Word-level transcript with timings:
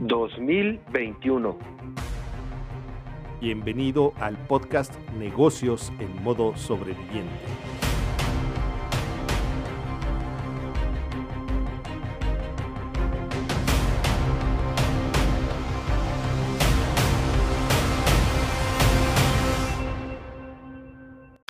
2021. 0.00 1.58
Bienvenido 3.38 4.14
al 4.18 4.38
podcast 4.46 4.94
Negocios 5.18 5.92
en 5.98 6.22
modo 6.22 6.56
sobreviviente. 6.56 7.28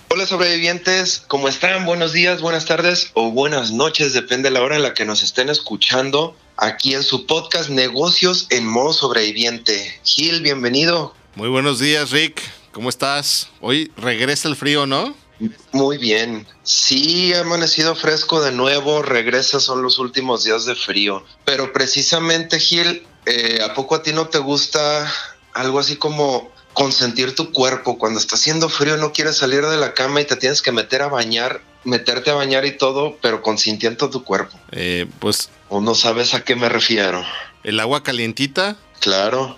Hola 0.09 0.25
sobrevivientes, 0.25 1.23
¿cómo 1.25 1.47
están? 1.47 1.85
Buenos 1.85 2.11
días, 2.11 2.41
buenas 2.41 2.65
tardes 2.65 3.11
o 3.13 3.31
buenas 3.31 3.71
noches, 3.71 4.11
depende 4.11 4.49
de 4.49 4.55
la 4.55 4.61
hora 4.61 4.75
en 4.75 4.83
la 4.83 4.93
que 4.93 5.05
nos 5.05 5.23
estén 5.23 5.47
escuchando 5.47 6.35
aquí 6.61 6.93
en 6.93 7.01
su 7.01 7.25
podcast 7.25 7.69
Negocios 7.69 8.45
en 8.51 8.67
modo 8.67 8.93
sobreviviente. 8.93 9.99
Gil, 10.03 10.41
bienvenido. 10.41 11.15
Muy 11.33 11.49
buenos 11.49 11.79
días, 11.79 12.11
Rick. 12.11 12.39
¿Cómo 12.71 12.87
estás? 12.87 13.49
Hoy 13.61 13.91
regresa 13.97 14.47
el 14.47 14.55
frío, 14.55 14.85
¿no? 14.85 15.15
Muy 15.71 15.97
bien. 15.97 16.45
Sí, 16.61 17.33
ha 17.33 17.41
amanecido 17.41 17.95
fresco 17.95 18.41
de 18.41 18.51
nuevo, 18.51 19.01
regresa, 19.01 19.59
son 19.59 19.81
los 19.81 19.97
últimos 19.97 20.43
días 20.43 20.65
de 20.65 20.75
frío. 20.75 21.25
Pero 21.45 21.73
precisamente, 21.73 22.59
Gil, 22.59 23.07
eh, 23.25 23.59
¿a 23.63 23.73
poco 23.73 23.95
a 23.95 24.03
ti 24.03 24.13
no 24.13 24.27
te 24.27 24.37
gusta 24.37 25.11
algo 25.53 25.79
así 25.79 25.95
como 25.95 26.51
consentir 26.73 27.35
tu 27.35 27.51
cuerpo. 27.51 27.97
Cuando 27.97 28.19
está 28.19 28.35
haciendo 28.35 28.69
frío 28.69 28.97
no 28.97 29.13
quieres 29.13 29.37
salir 29.37 29.65
de 29.65 29.77
la 29.77 29.93
cama 29.93 30.21
y 30.21 30.25
te 30.25 30.35
tienes 30.35 30.61
que 30.61 30.71
meter 30.71 31.01
a 31.01 31.07
bañar, 31.07 31.61
meterte 31.83 32.31
a 32.31 32.35
bañar 32.35 32.65
y 32.65 32.77
todo, 32.77 33.17
pero 33.21 33.41
consintiendo 33.41 34.09
tu 34.09 34.23
cuerpo. 34.23 34.57
Eh, 34.71 35.07
pues... 35.19 35.49
¿O 35.69 35.81
no 35.81 35.95
sabes 35.95 36.33
a 36.33 36.43
qué 36.43 36.55
me 36.55 36.69
refiero? 36.69 37.23
¿El 37.63 37.79
agua 37.79 38.03
calientita? 38.03 38.77
Claro. 39.01 39.57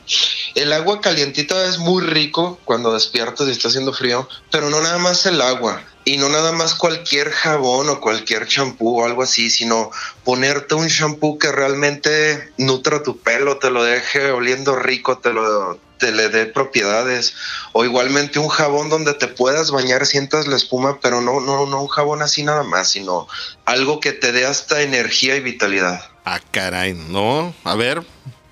El 0.56 0.72
agua 0.72 1.02
calientita 1.02 1.68
es 1.68 1.78
muy 1.78 2.02
rico 2.02 2.60
cuando 2.64 2.94
despiertas 2.94 3.48
y 3.48 3.52
está 3.52 3.68
haciendo 3.68 3.94
frío, 3.94 4.28
pero 4.50 4.70
no 4.70 4.82
nada 4.82 4.98
más 5.00 5.26
el 5.26 5.42
agua. 5.42 5.84
Y 6.06 6.18
no 6.18 6.30
nada 6.30 6.54
más 6.54 6.76
cualquier 6.76 7.32
jabón 7.32 7.90
o 7.90 8.00
cualquier 8.00 8.48
champú 8.48 9.02
o 9.02 9.06
algo 9.06 9.24
así, 9.24 9.50
sino 9.50 9.92
ponerte 10.24 10.76
un 10.76 10.88
champú 10.88 11.38
que 11.38 11.52
realmente 11.52 12.52
nutra 12.58 13.04
tu 13.04 13.18
pelo, 13.18 13.58
te 13.58 13.70
lo 13.70 13.84
deje 13.84 14.32
oliendo 14.32 14.78
rico, 14.78 15.18
te 15.18 15.34
lo 15.34 15.78
te 16.04 16.12
le 16.12 16.28
dé 16.28 16.48
propiedades 16.48 17.34
o 17.72 17.86
igualmente 17.86 18.38
un 18.38 18.50
jabón 18.50 18.90
donde 18.90 19.14
te 19.14 19.30
puedas 19.30 19.72
bañar, 19.72 20.06
sientas 20.06 20.48
la 20.48 20.58
espuma, 20.58 21.00
pero 21.00 21.22
no 21.22 21.40
no 21.40 21.66
no 21.66 21.82
un 21.82 21.88
jabón 21.88 22.22
así 22.22 22.44
nada 22.44 22.64
más, 22.64 22.90
sino 22.90 23.30
algo 23.64 24.02
que 24.02 24.12
te 24.12 24.34
dé 24.34 24.46
hasta 24.46 24.82
energía 24.82 25.38
y 25.38 25.40
vitalidad. 25.40 26.02
Ah, 26.26 26.42
caray, 26.52 26.94
no. 26.94 27.54
A 27.64 27.76
ver, 27.76 28.04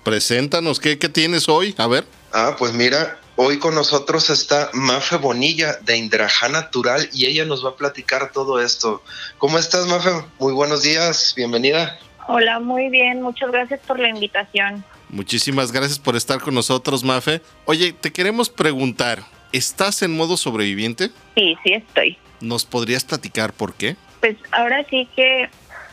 preséntanos, 0.02 0.80
¿qué, 0.80 0.98
qué 0.98 1.10
tienes 1.10 1.46
hoy? 1.46 1.74
A 1.76 1.86
ver. 1.86 2.06
Ah, 2.32 2.56
pues 2.58 2.72
mira, 2.72 3.18
Hoy 3.34 3.58
con 3.58 3.74
nosotros 3.74 4.28
está 4.28 4.68
Mafe 4.74 5.16
Bonilla 5.16 5.78
de 5.80 5.96
Indraja 5.96 6.50
Natural 6.50 7.08
y 7.14 7.24
ella 7.24 7.46
nos 7.46 7.64
va 7.64 7.70
a 7.70 7.76
platicar 7.76 8.30
todo 8.30 8.60
esto. 8.60 9.02
¿Cómo 9.38 9.58
estás, 9.58 9.86
Mafe? 9.86 10.10
Muy 10.38 10.52
buenos 10.52 10.82
días, 10.82 11.32
bienvenida. 11.34 11.98
Hola, 12.28 12.60
muy 12.60 12.90
bien, 12.90 13.22
muchas 13.22 13.50
gracias 13.50 13.80
por 13.86 13.98
la 13.98 14.10
invitación. 14.10 14.84
Muchísimas 15.12 15.72
gracias 15.72 15.98
por 15.98 16.16
estar 16.16 16.40
con 16.40 16.54
nosotros, 16.54 17.04
Mafe. 17.04 17.42
Oye, 17.66 17.92
te 17.92 18.12
queremos 18.12 18.48
preguntar, 18.48 19.18
¿estás 19.52 20.00
en 20.02 20.16
modo 20.16 20.38
sobreviviente? 20.38 21.10
Sí, 21.34 21.54
sí 21.62 21.74
estoy. 21.74 22.16
¿Nos 22.40 22.64
podrías 22.64 23.04
platicar 23.04 23.52
por 23.52 23.74
qué? 23.74 23.96
Pues 24.20 24.36
ahora 24.52 24.84
sí 24.88 25.06
que 25.14 25.50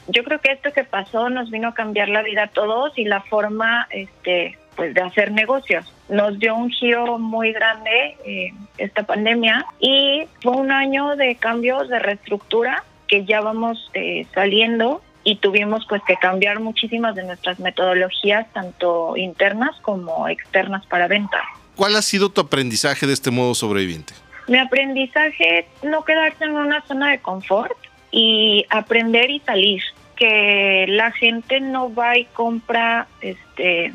yo 0.08 0.24
creo 0.24 0.40
que 0.40 0.54
esto 0.54 0.72
que 0.72 0.86
pasó 0.86 1.30
nos 1.30 1.52
vino 1.52 1.68
a 1.68 1.74
cambiar 1.74 2.08
la 2.08 2.24
vida 2.24 2.44
a 2.44 2.48
todos 2.48 2.98
y 2.98 3.04
la 3.04 3.20
forma 3.22 3.88
este 3.92 4.58
pues 4.78 4.94
de 4.94 5.02
hacer 5.02 5.34
negocios. 5.34 5.94
Nos 6.08 6.40
dio 6.40 6.56
un 6.56 6.70
giro 6.70 7.20
muy 7.20 7.52
grande 7.52 8.16
eh, 8.26 8.54
esta 8.78 9.04
pandemia 9.04 9.66
y 9.82 10.24
fue 10.42 10.54
un 10.54 10.72
año 10.72 11.18
de 11.18 11.36
cambios, 11.36 11.90
de 11.90 12.00
reestructura 12.00 12.86
que 13.10 13.26
ya 13.26 13.42
vamos 13.42 13.92
eh, 13.94 14.26
saliendo 14.34 15.02
y 15.24 15.36
tuvimos 15.38 15.86
pues 15.88 16.02
que 16.08 16.16
cambiar 16.16 16.60
muchísimas 16.60 17.16
de 17.16 17.24
nuestras 17.24 17.60
metodologías, 17.60 18.52
tanto 18.54 19.18
internas 19.18 19.76
como 19.82 20.28
externas 20.28 20.86
para 20.86 21.08
venta. 21.08 21.42
¿Cuál 21.76 21.96
ha 21.96 22.02
sido 22.02 22.30
tu 22.30 22.42
aprendizaje 22.42 23.08
de 23.08 23.14
este 23.14 23.32
modo 23.32 23.56
sobreviviente? 23.56 24.14
Mi 24.48 24.58
aprendizaje 24.58 25.68
no 25.84 26.04
quedarse 26.04 26.44
en 26.44 26.52
una 26.56 26.82
zona 26.88 27.12
de 27.12 27.20
confort 27.20 27.78
y 28.12 28.66
aprender 28.70 29.30
y 29.30 29.40
salir. 29.42 29.82
Que 30.16 30.86
la 30.90 31.12
gente 31.12 31.62
no 31.62 31.94
va 31.94 32.18
y 32.18 32.26
compra 32.26 33.08
este 33.22 33.94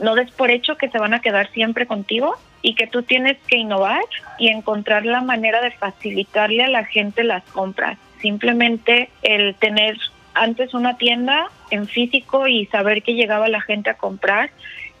no 0.00 0.16
des 0.16 0.30
por 0.32 0.50
hecho 0.50 0.76
que 0.76 0.88
se 0.88 0.98
van 0.98 1.14
a 1.14 1.20
quedar 1.20 1.52
siempre 1.52 1.86
contigo 1.86 2.36
y 2.62 2.74
que 2.74 2.86
tú 2.86 3.02
tienes 3.02 3.36
que 3.46 3.58
innovar 3.58 4.02
y 4.38 4.48
encontrar 4.48 5.04
la 5.04 5.20
manera 5.20 5.60
de 5.60 5.70
facilitarle 5.70 6.64
a 6.64 6.68
la 6.68 6.84
gente 6.84 7.22
las 7.22 7.44
compras. 7.44 7.98
Simplemente 8.20 9.10
el 9.22 9.54
tener 9.56 9.98
antes 10.34 10.74
una 10.74 10.96
tienda 10.96 11.50
en 11.70 11.86
físico 11.86 12.46
y 12.48 12.66
saber 12.66 13.02
que 13.02 13.14
llegaba 13.14 13.48
la 13.48 13.60
gente 13.60 13.90
a 13.90 13.94
comprar 13.94 14.50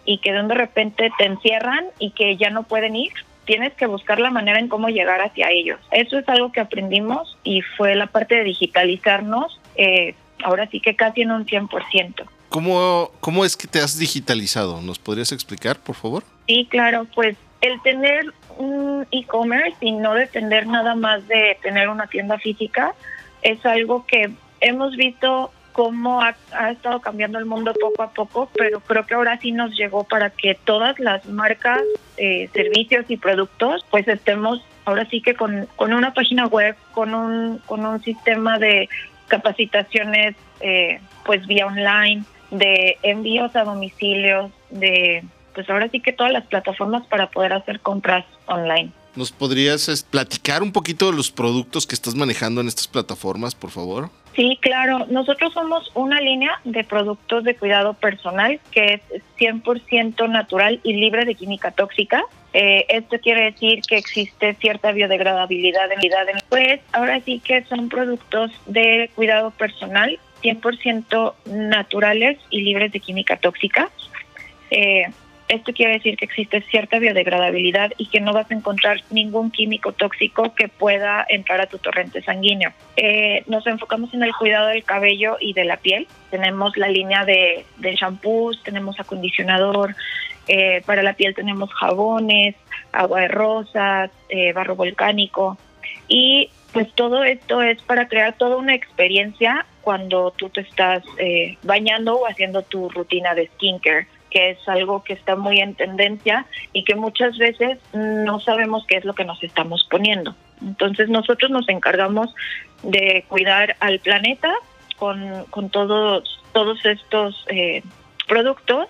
y 0.04 0.18
que 0.18 0.32
de 0.32 0.42
repente 0.54 1.10
te 1.16 1.24
encierran 1.24 1.84
y 1.98 2.10
que 2.10 2.36
ya 2.36 2.50
no 2.50 2.64
pueden 2.64 2.96
ir, 2.96 3.12
tienes 3.44 3.72
que 3.74 3.86
buscar 3.86 4.20
la 4.20 4.30
manera 4.30 4.58
en 4.58 4.68
cómo 4.68 4.88
llegar 4.88 5.20
hacia 5.20 5.50
ellos. 5.50 5.80
Eso 5.90 6.18
es 6.18 6.28
algo 6.28 6.52
que 6.52 6.60
aprendimos 6.60 7.36
y 7.44 7.62
fue 7.76 7.94
la 7.94 8.06
parte 8.06 8.36
de 8.36 8.44
digitalizarnos, 8.44 9.60
eh, 9.76 10.14
ahora 10.44 10.68
sí 10.68 10.80
que 10.80 10.96
casi 10.96 11.22
en 11.22 11.30
un 11.32 11.46
100%. 11.46 12.24
¿Cómo, 12.48 13.10
¿Cómo 13.20 13.44
es 13.44 13.56
que 13.56 13.66
te 13.66 13.78
has 13.78 13.98
digitalizado? 13.98 14.82
¿Nos 14.82 14.98
podrías 14.98 15.32
explicar, 15.32 15.78
por 15.78 15.94
favor? 15.94 16.24
Sí, 16.46 16.66
claro, 16.70 17.06
pues 17.14 17.36
el 17.62 17.80
tener 17.80 18.32
un 18.58 19.06
e-commerce 19.10 19.76
y 19.80 19.92
no 19.92 20.14
depender 20.14 20.66
nada 20.66 20.94
más 20.94 21.26
de 21.28 21.56
tener 21.62 21.88
una 21.88 22.08
tienda 22.08 22.38
física 22.38 22.94
es 23.40 23.64
algo 23.64 24.04
que 24.06 24.30
hemos 24.62 24.96
visto 24.96 25.52
cómo 25.72 26.20
ha, 26.22 26.34
estado 26.70 27.00
cambiando 27.00 27.38
el 27.38 27.46
mundo 27.46 27.72
poco 27.78 28.02
a 28.02 28.10
poco, 28.10 28.50
pero 28.54 28.80
creo 28.80 29.06
que 29.06 29.14
ahora 29.14 29.38
sí 29.38 29.52
nos 29.52 29.76
llegó 29.76 30.04
para 30.04 30.30
que 30.30 30.54
todas 30.54 30.98
las 30.98 31.26
marcas, 31.26 31.80
eh, 32.16 32.48
servicios 32.52 33.06
y 33.08 33.16
productos, 33.16 33.84
pues 33.90 34.06
estemos 34.06 34.62
ahora 34.84 35.06
sí 35.06 35.20
que 35.22 35.34
con, 35.34 35.66
con 35.76 35.92
una 35.92 36.12
página 36.12 36.46
web, 36.46 36.76
con 36.92 37.14
un, 37.14 37.58
con 37.66 37.84
un 37.86 38.02
sistema 38.02 38.58
de 38.58 38.88
capacitaciones, 39.28 40.36
eh, 40.60 41.00
pues 41.24 41.46
vía 41.46 41.66
online, 41.66 42.24
de 42.50 42.98
envíos 43.02 43.56
a 43.56 43.64
domicilios, 43.64 44.50
de 44.70 45.24
pues 45.54 45.68
ahora 45.68 45.88
sí 45.88 46.00
que 46.00 46.12
todas 46.12 46.32
las 46.32 46.46
plataformas 46.46 47.06
para 47.06 47.28
poder 47.28 47.52
hacer 47.52 47.80
compras 47.80 48.24
online. 48.46 48.90
¿Nos 49.14 49.30
podrías 49.30 50.06
platicar 50.10 50.62
un 50.62 50.72
poquito 50.72 51.10
de 51.10 51.16
los 51.16 51.30
productos 51.30 51.86
que 51.86 51.94
estás 51.94 52.14
manejando 52.14 52.60
en 52.60 52.68
estas 52.68 52.88
plataformas, 52.88 53.54
por 53.54 53.70
favor? 53.70 54.10
Sí, 54.34 54.58
claro. 54.62 55.06
Nosotros 55.10 55.52
somos 55.52 55.90
una 55.94 56.20
línea 56.20 56.60
de 56.64 56.82
productos 56.84 57.44
de 57.44 57.54
cuidado 57.54 57.92
personal 57.94 58.58
que 58.70 59.02
es 59.10 59.22
100% 59.38 60.28
natural 60.30 60.80
y 60.82 60.94
libre 60.94 61.26
de 61.26 61.34
química 61.34 61.70
tóxica. 61.72 62.24
Eh, 62.54 62.86
esto 62.88 63.18
quiere 63.18 63.44
decir 63.44 63.82
que 63.82 63.98
existe 63.98 64.54
cierta 64.54 64.92
biodegradabilidad 64.92 65.92
en 65.92 66.00
vida. 66.00 66.18
Pues 66.48 66.80
ahora 66.92 67.20
sí 67.20 67.40
que 67.44 67.64
son 67.64 67.90
productos 67.90 68.50
de 68.66 69.10
cuidado 69.14 69.50
personal 69.50 70.18
100% 70.42 71.34
naturales 71.46 72.38
y 72.50 72.62
libres 72.62 72.92
de 72.92 73.00
química 73.00 73.36
tóxica. 73.36 73.90
Eh, 74.70 75.04
esto 75.48 75.72
quiere 75.72 75.94
decir 75.94 76.16
que 76.16 76.24
existe 76.24 76.62
cierta 76.62 76.98
biodegradabilidad 76.98 77.92
y 77.98 78.06
que 78.06 78.20
no 78.20 78.32
vas 78.32 78.50
a 78.50 78.54
encontrar 78.54 79.02
ningún 79.10 79.50
químico 79.50 79.92
tóxico 79.92 80.54
que 80.54 80.68
pueda 80.68 81.26
entrar 81.28 81.60
a 81.60 81.66
tu 81.66 81.78
torrente 81.78 82.22
sanguíneo. 82.22 82.72
Eh, 82.96 83.42
nos 83.46 83.66
enfocamos 83.66 84.12
en 84.14 84.22
el 84.22 84.32
cuidado 84.34 84.68
del 84.68 84.84
cabello 84.84 85.36
y 85.40 85.52
de 85.52 85.64
la 85.64 85.76
piel. 85.76 86.06
Tenemos 86.30 86.76
la 86.76 86.88
línea 86.88 87.24
de, 87.24 87.64
de 87.78 87.94
shampoos, 87.94 88.62
tenemos 88.62 88.98
acondicionador, 88.98 89.94
eh, 90.48 90.82
para 90.86 91.02
la 91.02 91.14
piel 91.14 91.34
tenemos 91.34 91.72
jabones, 91.72 92.56
agua 92.92 93.20
de 93.20 93.28
rosas, 93.28 94.10
barro 94.54 94.74
volcánico 94.74 95.58
y 96.08 96.50
pues 96.72 96.92
todo 96.94 97.22
esto 97.24 97.62
es 97.62 97.80
para 97.82 98.08
crear 98.08 98.34
toda 98.34 98.56
una 98.56 98.74
experiencia 98.74 99.66
cuando 99.82 100.30
tú 100.30 100.48
te 100.48 100.62
estás 100.62 101.02
eh, 101.18 101.58
bañando 101.62 102.16
o 102.16 102.26
haciendo 102.26 102.62
tu 102.62 102.88
rutina 102.88 103.34
de 103.34 103.48
skincare 103.48 104.06
que 104.32 104.50
es 104.50 104.68
algo 104.68 105.04
que 105.04 105.12
está 105.12 105.36
muy 105.36 105.60
en 105.60 105.74
tendencia 105.74 106.46
y 106.72 106.84
que 106.84 106.94
muchas 106.94 107.36
veces 107.36 107.78
no 107.92 108.40
sabemos 108.40 108.84
qué 108.88 108.96
es 108.96 109.04
lo 109.04 109.14
que 109.14 109.24
nos 109.24 109.42
estamos 109.42 109.86
poniendo. 109.90 110.34
Entonces 110.62 111.08
nosotros 111.08 111.50
nos 111.50 111.68
encargamos 111.68 112.34
de 112.82 113.24
cuidar 113.28 113.76
al 113.80 113.98
planeta 114.00 114.52
con, 114.96 115.44
con 115.50 115.68
todos, 115.68 116.40
todos 116.52 116.84
estos 116.84 117.44
eh, 117.48 117.82
productos 118.26 118.88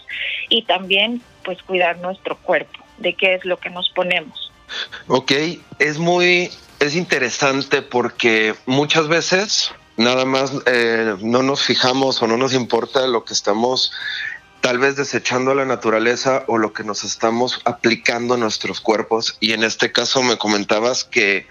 y 0.48 0.62
también 0.62 1.20
pues 1.44 1.60
cuidar 1.62 1.98
nuestro 1.98 2.36
cuerpo, 2.36 2.78
de 2.98 3.14
qué 3.14 3.34
es 3.34 3.44
lo 3.44 3.58
que 3.58 3.70
nos 3.70 3.90
ponemos. 3.90 4.52
Ok, 5.08 5.32
es 5.80 5.98
muy, 5.98 6.50
es 6.78 6.94
interesante 6.94 7.82
porque 7.82 8.54
muchas 8.66 9.08
veces 9.08 9.74
nada 9.96 10.24
más 10.24 10.52
eh, 10.66 11.16
no 11.20 11.42
nos 11.42 11.62
fijamos 11.62 12.22
o 12.22 12.26
no 12.26 12.36
nos 12.36 12.54
importa 12.54 13.06
lo 13.06 13.24
que 13.24 13.34
estamos 13.34 13.92
tal 14.62 14.78
vez 14.78 14.96
desechando 14.96 15.54
la 15.54 15.66
naturaleza 15.66 16.44
o 16.46 16.56
lo 16.56 16.72
que 16.72 16.84
nos 16.84 17.04
estamos 17.04 17.60
aplicando 17.64 18.34
a 18.34 18.36
nuestros 18.38 18.80
cuerpos. 18.80 19.36
Y 19.40 19.52
en 19.52 19.64
este 19.64 19.92
caso 19.92 20.22
me 20.22 20.38
comentabas 20.38 21.04
que 21.04 21.46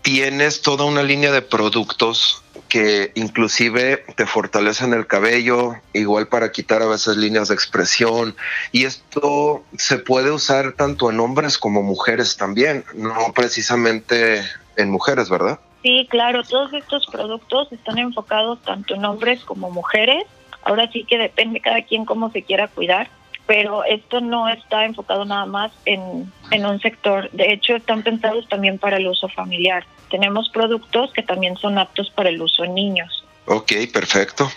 tienes 0.00 0.62
toda 0.62 0.84
una 0.86 1.02
línea 1.02 1.30
de 1.30 1.42
productos 1.42 2.42
que 2.68 3.12
inclusive 3.14 4.04
te 4.16 4.24
fortalecen 4.24 4.94
el 4.94 5.06
cabello, 5.06 5.74
igual 5.92 6.28
para 6.28 6.50
quitar 6.50 6.80
a 6.80 6.86
veces 6.86 7.18
líneas 7.18 7.48
de 7.48 7.54
expresión. 7.54 8.34
Y 8.72 8.84
esto 8.84 9.62
se 9.76 9.98
puede 9.98 10.30
usar 10.30 10.72
tanto 10.72 11.10
en 11.10 11.20
hombres 11.20 11.58
como 11.58 11.82
mujeres 11.82 12.38
también, 12.38 12.84
no 12.94 13.32
precisamente 13.34 14.42
en 14.76 14.90
mujeres, 14.90 15.28
¿verdad? 15.28 15.60
Sí, 15.82 16.06
claro, 16.10 16.42
todos 16.42 16.72
estos 16.72 17.06
productos 17.06 17.70
están 17.70 17.98
enfocados 17.98 18.62
tanto 18.62 18.94
en 18.94 19.04
hombres 19.04 19.44
como 19.44 19.70
mujeres. 19.70 20.24
Ahora 20.66 20.90
sí 20.92 21.04
que 21.04 21.16
depende 21.16 21.60
cada 21.60 21.82
quien 21.82 22.04
cómo 22.04 22.30
se 22.30 22.42
quiera 22.42 22.68
cuidar, 22.68 23.08
pero 23.46 23.84
esto 23.84 24.20
no 24.20 24.48
está 24.48 24.84
enfocado 24.84 25.24
nada 25.24 25.46
más 25.46 25.72
en, 25.84 26.30
en 26.50 26.66
un 26.66 26.80
sector. 26.80 27.30
De 27.30 27.52
hecho, 27.52 27.76
están 27.76 28.02
pensados 28.02 28.46
también 28.48 28.78
para 28.78 28.98
el 28.98 29.06
uso 29.06 29.28
familiar 29.28 29.84
tenemos 30.10 30.48
productos 30.50 31.12
que 31.12 31.22
también 31.22 31.56
son 31.56 31.78
aptos 31.78 32.10
para 32.10 32.28
el 32.28 32.40
uso 32.40 32.64
en 32.64 32.74
niños. 32.74 33.24
Ok, 33.46 33.72
perfecto. 33.92 34.50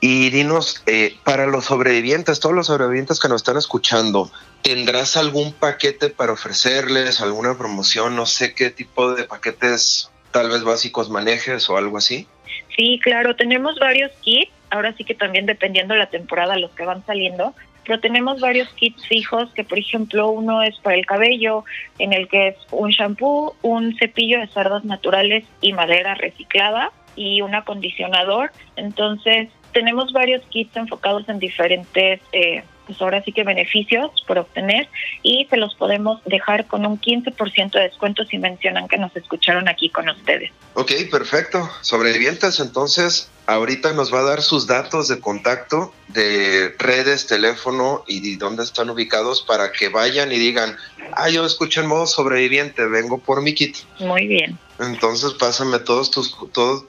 Y 0.00 0.30
dinos, 0.30 0.82
eh, 0.86 1.16
para 1.24 1.46
los 1.46 1.66
sobrevivientes, 1.66 2.40
todos 2.40 2.54
los 2.54 2.68
sobrevivientes 2.68 3.18
que 3.18 3.28
nos 3.28 3.42
están 3.42 3.56
escuchando, 3.56 4.30
¿tendrás 4.62 5.16
algún 5.16 5.52
paquete 5.52 6.10
para 6.10 6.32
ofrecerles, 6.32 7.20
alguna 7.20 7.58
promoción? 7.58 8.14
No 8.14 8.26
sé 8.26 8.54
qué 8.54 8.70
tipo 8.70 9.14
de 9.14 9.24
paquetes 9.24 10.10
tal 10.30 10.50
vez 10.50 10.62
básicos 10.62 11.10
manejes 11.10 11.68
o 11.68 11.76
algo 11.76 11.98
así. 11.98 12.28
Sí, 12.76 13.00
claro, 13.02 13.34
tenemos 13.34 13.76
varios 13.78 14.12
kits. 14.20 14.52
Ahora 14.70 14.92
sí 14.94 15.04
que 15.04 15.14
también 15.14 15.46
dependiendo 15.46 15.94
de 15.94 16.00
la 16.00 16.10
temporada, 16.10 16.56
los 16.56 16.70
que 16.72 16.84
van 16.84 17.04
saliendo, 17.06 17.54
pero 17.84 18.00
tenemos 18.00 18.40
varios 18.40 18.68
kits 18.74 19.06
fijos 19.06 19.50
que, 19.54 19.64
por 19.64 19.78
ejemplo, 19.78 20.28
uno 20.28 20.62
es 20.62 20.78
para 20.80 20.96
el 20.96 21.06
cabello, 21.06 21.64
en 21.98 22.12
el 22.12 22.28
que 22.28 22.48
es 22.48 22.56
un 22.70 22.90
shampoo, 22.90 23.56
un 23.62 23.96
cepillo 23.96 24.40
de 24.40 24.46
cerdas 24.48 24.84
naturales 24.84 25.44
y 25.62 25.72
madera 25.72 26.14
reciclada 26.14 26.92
y 27.16 27.40
un 27.40 27.54
acondicionador. 27.54 28.52
Entonces, 28.76 29.48
tenemos 29.72 30.12
varios 30.12 30.44
kits 30.50 30.76
enfocados 30.76 31.28
en 31.30 31.38
diferentes 31.38 32.20
eh, 32.32 32.62
pues 32.88 33.00
ahora 33.02 33.22
sí 33.22 33.32
que 33.32 33.44
beneficios 33.44 34.10
por 34.26 34.38
obtener 34.38 34.88
y 35.22 35.46
se 35.50 35.58
los 35.58 35.74
podemos 35.74 36.20
dejar 36.24 36.66
con 36.66 36.86
un 36.86 36.98
15% 36.98 37.70
de 37.72 37.80
descuento 37.80 38.24
si 38.24 38.38
mencionan 38.38 38.88
que 38.88 38.96
nos 38.96 39.14
escucharon 39.14 39.68
aquí 39.68 39.90
con 39.90 40.08
ustedes. 40.08 40.50
Ok, 40.72 40.92
perfecto. 41.10 41.70
Sobrevivientes, 41.82 42.60
entonces 42.60 43.30
ahorita 43.46 43.92
nos 43.92 44.12
va 44.12 44.20
a 44.20 44.22
dar 44.22 44.42
sus 44.42 44.66
datos 44.66 45.08
de 45.08 45.20
contacto 45.20 45.92
de 46.08 46.74
redes, 46.78 47.26
teléfono 47.26 48.04
y 48.06 48.36
dónde 48.36 48.64
están 48.64 48.88
ubicados 48.88 49.42
para 49.42 49.70
que 49.70 49.90
vayan 49.90 50.32
y 50.32 50.38
digan, 50.38 50.76
ah, 51.12 51.28
yo 51.28 51.44
escucho 51.44 51.82
en 51.82 51.88
modo 51.88 52.06
sobreviviente, 52.06 52.86
vengo 52.86 53.18
por 53.18 53.42
mi 53.42 53.54
kit. 53.54 53.76
Muy 54.00 54.26
bien. 54.26 54.58
Entonces 54.78 55.34
pásame 55.34 55.78
todos 55.80 56.10
tus, 56.10 56.34
todos 56.52 56.88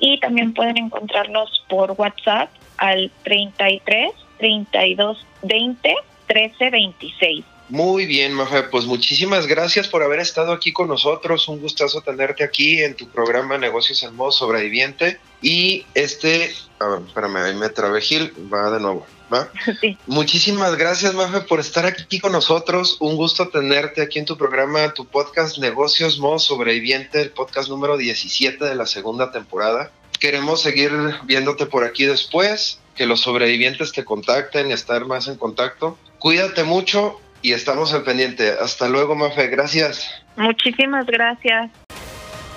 Y 0.00 0.18
también 0.18 0.54
pueden 0.54 0.76
encontrarnos 0.76 1.64
por 1.68 1.92
WhatsApp 1.92 2.50
al 2.78 3.12
33 3.22 4.10
32 4.38 5.24
20 5.42 5.94
1326. 6.28 7.44
Muy 7.68 8.06
bien, 8.06 8.32
Mafe, 8.32 8.62
pues 8.62 8.84
muchísimas 8.84 9.48
gracias 9.48 9.88
por 9.88 10.04
haber 10.04 10.20
estado 10.20 10.52
aquí 10.52 10.72
con 10.72 10.86
nosotros. 10.86 11.48
Un 11.48 11.60
gustazo 11.60 12.00
tenerte 12.00 12.44
aquí 12.44 12.80
en 12.80 12.94
tu 12.94 13.08
programa 13.08 13.58
Negocios 13.58 14.04
en 14.04 14.14
Modo 14.14 14.30
Sobreviviente. 14.30 15.18
Y 15.42 15.84
este, 15.94 16.54
a 16.78 16.86
ver, 16.86 17.02
espérame, 17.08 17.36
ahí 17.38 17.54
me 17.54 17.68
trabé 17.68 18.00
Gil, 18.00 18.32
va 18.52 18.70
de 18.70 18.80
nuevo. 18.80 19.04
¿Va? 19.32 19.50
Sí. 19.80 19.98
Muchísimas 20.06 20.76
gracias, 20.76 21.12
Mafe, 21.14 21.40
por 21.40 21.58
estar 21.58 21.86
aquí 21.86 22.20
con 22.20 22.30
nosotros. 22.30 22.98
Un 23.00 23.16
gusto 23.16 23.48
tenerte 23.48 24.00
aquí 24.00 24.20
en 24.20 24.26
tu 24.26 24.36
programa, 24.36 24.94
tu 24.94 25.04
podcast 25.04 25.58
Negocios 25.58 26.20
Modo 26.20 26.38
Sobreviviente, 26.38 27.20
el 27.20 27.30
podcast 27.30 27.68
número 27.68 27.96
17 27.96 28.64
de 28.64 28.74
la 28.76 28.86
segunda 28.86 29.32
temporada. 29.32 29.90
Queremos 30.20 30.62
seguir 30.62 30.92
viéndote 31.24 31.66
por 31.66 31.82
aquí 31.82 32.04
después, 32.04 32.78
que 32.96 33.06
los 33.06 33.20
sobrevivientes 33.20 33.92
te 33.92 34.04
contacten 34.04 34.70
y 34.70 34.72
estar 34.72 35.04
más 35.06 35.28
en 35.28 35.36
contacto. 35.36 35.98
Cuídate 36.18 36.64
mucho 36.64 37.20
y 37.42 37.52
estamos 37.52 37.92
al 37.92 38.02
pendiente. 38.02 38.54
Hasta 38.60 38.88
luego, 38.88 39.14
Mafe. 39.14 39.48
Gracias. 39.48 40.10
Muchísimas 40.36 41.06
gracias. 41.06 41.70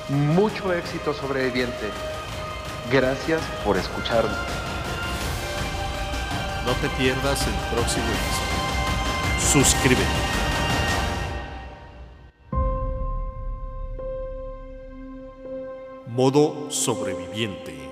Mucho 0.10 0.74
éxito, 0.74 1.14
sobreviviente. 1.14 1.90
Gracias 2.92 3.42
por 3.64 3.78
escucharnos. 3.78 4.32
No 6.66 6.74
te 6.74 6.90
pierdas 6.98 7.46
el 7.46 7.54
próximo 7.76 8.06
episodio. 8.06 9.64
Suscríbete. 9.64 10.04
Modo 16.08 16.70
sobreviviente. 16.70 17.89